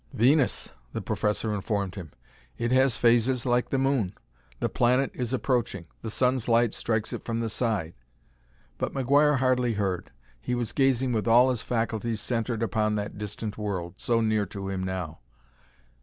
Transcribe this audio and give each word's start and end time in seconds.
"Venus," 0.13 0.73
the 0.93 1.01
professor 1.03 1.53
informed 1.53 1.93
him. 1.93 2.09
"It 2.57 2.71
has 2.71 2.97
phases 2.97 3.45
like 3.45 3.69
the 3.69 3.77
moon. 3.77 4.15
The 4.59 4.67
planet 4.67 5.11
is 5.13 5.31
approaching; 5.31 5.85
the 6.01 6.09
sun's 6.09 6.47
light 6.47 6.73
strikes 6.73 7.13
it 7.13 7.23
from 7.23 7.39
the 7.39 7.51
side." 7.51 7.93
But 8.79 8.93
McGuire 8.93 9.37
hardly 9.37 9.73
heard. 9.73 10.09
He 10.39 10.55
was 10.55 10.73
gazing 10.73 11.13
with 11.13 11.27
all 11.27 11.51
his 11.51 11.61
faculties 11.61 12.19
centered 12.19 12.63
upon 12.63 12.95
that 12.95 13.19
distant 13.19 13.59
world, 13.59 13.93
so 13.97 14.21
near 14.21 14.47
to 14.47 14.69
him 14.69 14.83
now. 14.83 15.19